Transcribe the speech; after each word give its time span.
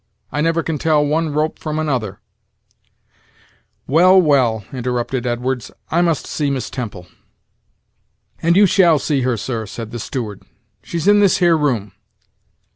I 0.31 0.41
never 0.41 0.63
can 0.63 0.79
tell 0.79 1.05
one 1.05 1.31
rope 1.31 1.59
from 1.59 1.77
another" 1.77 2.19
"Well, 3.95 4.19
well," 4.19 4.65
interrupted 4.73 5.27
Edwards; 5.27 5.69
"I 5.91 6.01
must 6.01 6.25
see 6.25 6.49
Miss 6.49 6.71
Temple." 6.71 7.05
"And 8.41 8.55
you 8.57 8.65
shall 8.65 8.97
see 8.97 9.21
her, 9.21 9.37
sir," 9.37 9.67
said 9.67 9.91
the 9.91 9.99
steward; 9.99 10.41
"she's 10.81 11.07
in 11.07 11.19
this 11.19 11.37
here 11.37 11.55
room. 11.55 11.91